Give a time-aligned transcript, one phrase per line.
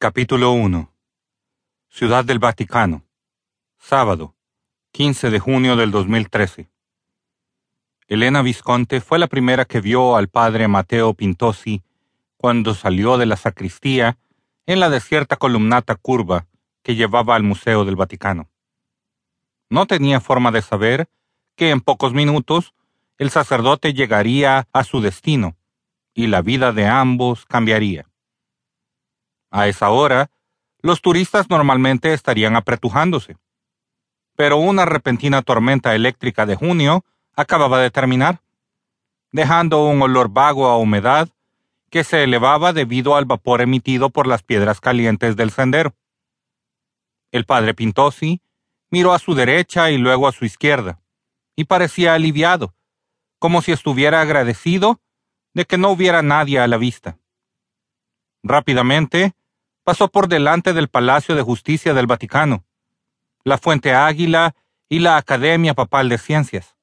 [0.00, 0.92] Capítulo 1
[1.88, 3.02] Ciudad del Vaticano
[3.80, 4.36] Sábado
[4.92, 6.70] 15 de junio del 2013
[8.06, 11.82] Elena Visconte fue la primera que vio al padre Mateo Pintosi
[12.36, 14.18] cuando salió de la sacristía
[14.66, 16.46] en la desierta columnata curva
[16.84, 18.48] que llevaba al Museo del Vaticano.
[19.68, 21.08] No tenía forma de saber
[21.56, 22.72] que en pocos minutos
[23.16, 25.56] el sacerdote llegaría a su destino
[26.14, 28.07] y la vida de ambos cambiaría.
[29.50, 30.30] A esa hora,
[30.80, 33.36] los turistas normalmente estarían apretujándose.
[34.36, 38.40] Pero una repentina tormenta eléctrica de junio acababa de terminar,
[39.32, 41.28] dejando un olor vago a humedad
[41.90, 45.94] que se elevaba debido al vapor emitido por las piedras calientes del sendero.
[47.32, 48.40] El padre Pintosi
[48.90, 51.00] miró a su derecha y luego a su izquierda,
[51.56, 52.74] y parecía aliviado,
[53.38, 55.00] como si estuviera agradecido
[55.54, 57.18] de que no hubiera nadie a la vista.
[58.42, 59.34] Rápidamente
[59.88, 62.62] pasó por delante del Palacio de Justicia del Vaticano,
[63.42, 64.54] la Fuente Águila
[64.86, 66.76] y la Academia Papal de Ciencias.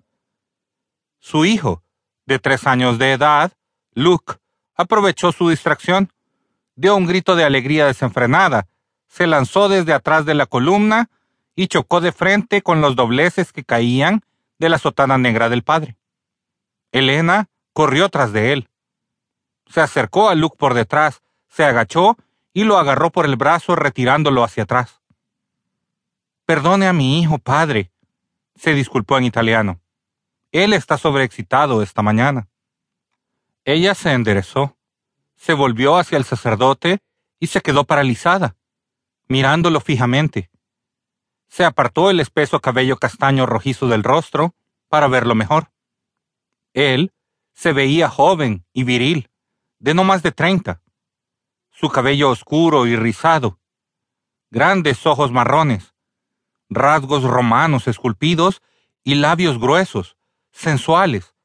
[1.19, 1.83] Su hijo,
[2.25, 3.51] de tres años de edad,
[3.93, 4.37] Luke,
[4.73, 6.11] aprovechó su distracción,
[6.75, 8.65] dio un grito de alegría desenfrenada,
[9.07, 11.11] se lanzó desde atrás de la columna
[11.55, 14.21] y chocó de frente con los dobleces que caían
[14.57, 15.95] de la sotana negra del padre.
[16.91, 18.67] Elena corrió tras de él.
[19.67, 22.17] Se acercó a Luke por detrás, se agachó
[22.55, 25.01] y lo agarró por el brazo retirándolo hacia atrás.
[26.45, 27.91] Perdone a mi hijo, padre,
[28.55, 29.81] se disculpó en italiano.
[30.53, 32.47] Él está sobreexcitado esta mañana.
[33.65, 34.77] Ella se enderezó,
[35.35, 36.99] se volvió hacia el sacerdote
[37.41, 38.55] y se quedó paralizada,
[39.27, 40.49] mirándolo fijamente.
[41.49, 44.55] Se apartó el espeso cabello castaño rojizo del rostro
[44.87, 45.73] para verlo mejor.
[46.73, 47.11] Él
[47.51, 49.29] se veía joven y viril,
[49.79, 50.81] de no más de treinta
[51.77, 53.59] su cabello oscuro y rizado,
[54.49, 55.93] grandes ojos marrones,
[56.69, 58.61] rasgos romanos esculpidos
[59.03, 60.15] y labios gruesos,
[60.51, 61.35] sensuales,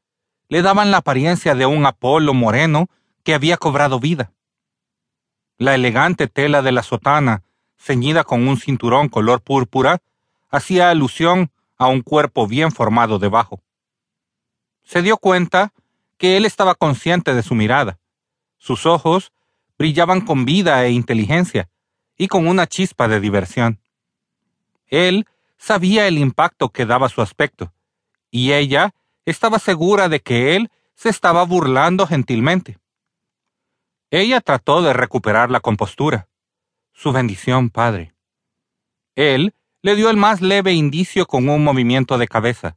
[0.48, 2.88] le daban la apariencia de un Apolo moreno
[3.24, 4.32] que había cobrado vida.
[5.58, 7.42] La elegante tela de la sotana,
[7.76, 10.00] ceñida con un cinturón color púrpura,
[10.48, 13.62] hacía alusión a un cuerpo bien formado debajo.
[14.84, 15.72] Se dio cuenta
[16.18, 17.98] que él estaba consciente de su mirada.
[18.58, 19.32] Sus ojos
[19.80, 21.70] brillaban con vida e inteligencia
[22.18, 23.80] y con una chispa de diversión.
[24.88, 25.26] Él
[25.56, 27.72] sabía el impacto que daba su aspecto,
[28.30, 32.76] y ella estaba segura de que él se estaba burlando gentilmente.
[34.10, 36.28] Ella trató de recuperar la compostura.
[36.92, 38.12] Su bendición, padre.
[39.14, 42.76] Él le dio el más leve indicio con un movimiento de cabeza.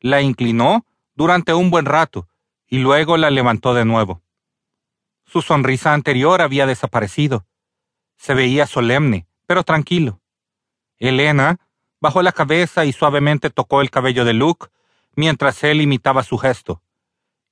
[0.00, 2.28] La inclinó durante un buen rato
[2.68, 4.25] y luego la levantó de nuevo.
[5.26, 7.46] Su sonrisa anterior había desaparecido.
[8.16, 10.20] Se veía solemne, pero tranquilo.
[10.98, 11.58] Elena
[12.00, 14.68] bajó la cabeza y suavemente tocó el cabello de Luke
[15.14, 16.82] mientras él imitaba su gesto.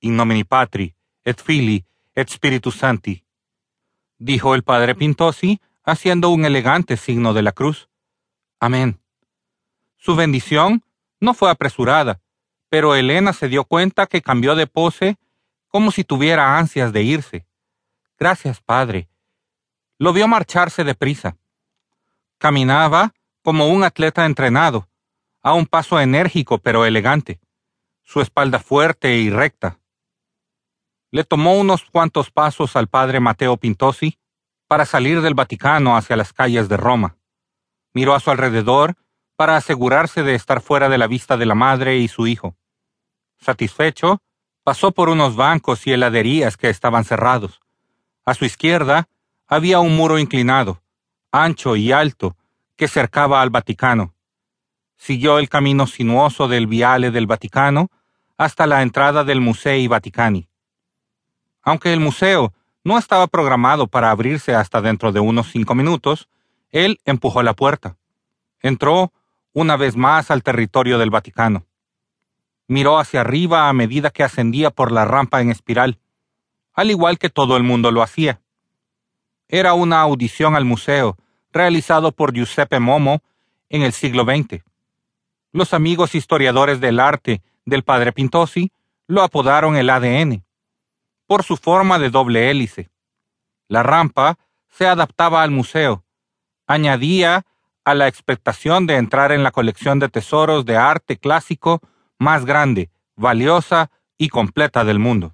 [0.01, 1.85] In nomine patri, et fili,
[2.15, 3.25] et spiritus santi.
[4.19, 7.89] Dijo el padre Pintosi, haciendo un elegante signo de la cruz.
[8.61, 9.01] Amén.
[9.97, 10.85] Su bendición
[11.21, 12.21] no fue apresurada,
[12.69, 15.17] pero Elena se dio cuenta que cambió de pose
[15.69, 17.47] como si tuviera ansias de irse.
[18.19, 19.09] Gracias, padre.
[19.99, 21.37] Lo vio marcharse deprisa.
[22.39, 24.89] Caminaba como un atleta entrenado,
[25.43, 27.41] a un paso enérgico pero elegante,
[28.03, 29.79] su espalda fuerte y recta.
[31.11, 34.19] Le tomó unos cuantos pasos al padre Mateo Pintosi
[34.67, 37.17] para salir del Vaticano hacia las calles de Roma.
[37.93, 38.97] Miró a su alrededor
[39.37, 42.57] para asegurarse de estar fuera de la vista de la madre y su hijo.
[43.39, 44.23] Satisfecho,
[44.63, 47.61] pasó por unos bancos y heladerías que estaban cerrados.
[48.25, 49.09] A su izquierda
[49.47, 50.83] había un muro inclinado,
[51.31, 52.37] ancho y alto,
[52.77, 54.15] que cercaba al Vaticano.
[54.97, 57.91] Siguió el camino sinuoso del Viale del Vaticano
[58.39, 60.49] hasta la entrada del Musei Vaticani.
[61.63, 66.29] Aunque el museo no estaba programado para abrirse hasta dentro de unos cinco minutos,
[66.71, 67.97] él empujó la puerta.
[68.61, 69.13] Entró
[69.53, 71.67] una vez más al territorio del Vaticano.
[72.67, 75.99] Miró hacia arriba a medida que ascendía por la rampa en espiral
[76.75, 78.41] al igual que todo el mundo lo hacía.
[79.49, 81.17] Era una audición al museo,
[81.53, 83.23] realizado por Giuseppe Momo
[83.69, 84.63] en el siglo XX.
[85.53, 88.73] Los amigos historiadores del arte del padre Pintosi
[89.07, 90.45] lo apodaron el ADN,
[91.27, 92.91] por su forma de doble hélice.
[93.69, 94.39] La rampa
[94.69, 96.05] se adaptaba al museo,
[96.67, 97.47] añadía
[97.85, 101.81] a la expectación de entrar en la colección de tesoros de arte clásico
[102.19, 105.34] más grande, valiosa y completa del mundo.